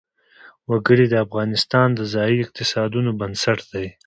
وګړي 0.69 1.05
د 1.09 1.15
افغانستان 1.25 1.87
د 1.95 1.99
ځایي 2.13 2.37
اقتصادونو 2.45 3.11
بنسټ 3.19 3.59
دی. 3.71 3.87